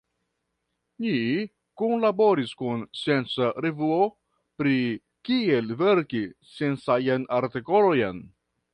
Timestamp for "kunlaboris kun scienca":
1.81-3.51